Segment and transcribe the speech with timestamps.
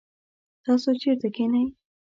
[0.63, 1.65] تاسو چیرته کښېنئ؟